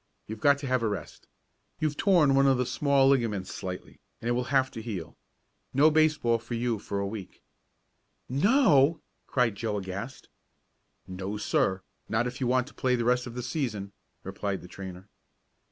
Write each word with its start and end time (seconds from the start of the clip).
You've 0.25 0.39
got 0.39 0.57
to 0.57 0.65
have 0.65 0.81
a 0.81 0.87
rest. 0.87 1.27
You've 1.79 1.95
torn 1.95 2.33
one 2.33 2.47
of 2.47 2.57
the 2.57 2.65
small 2.65 3.07
ligaments 3.07 3.53
slightly, 3.53 3.99
and 4.19 4.27
it 4.27 4.31
will 4.31 4.45
have 4.45 4.71
to 4.71 4.81
heal. 4.81 5.15
No 5.75 5.91
baseball 5.91 6.39
for 6.39 6.55
you 6.55 6.79
for 6.79 6.97
a 6.99 7.05
week." 7.05 7.43
"No!" 8.27 8.99
cried 9.27 9.53
Joe 9.55 9.77
aghast. 9.77 10.27
"No, 11.05 11.37
sir! 11.37 11.83
Not 12.09 12.25
if 12.25 12.41
you 12.41 12.47
want 12.47 12.65
to 12.65 12.73
play 12.73 12.95
the 12.95 13.05
rest 13.05 13.27
of 13.27 13.35
the 13.35 13.43
season," 13.43 13.91
replied 14.23 14.61
the 14.61 14.67
trainer. 14.67 15.07